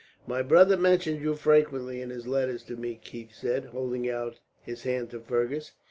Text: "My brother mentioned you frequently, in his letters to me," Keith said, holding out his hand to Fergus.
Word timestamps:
"My 0.25 0.41
brother 0.41 0.77
mentioned 0.77 1.21
you 1.21 1.35
frequently, 1.35 2.01
in 2.01 2.09
his 2.09 2.25
letters 2.25 2.63
to 2.63 2.75
me," 2.75 2.99
Keith 3.03 3.35
said, 3.35 3.65
holding 3.65 4.09
out 4.09 4.39
his 4.63 4.81
hand 4.81 5.11
to 5.11 5.19
Fergus. 5.19 5.73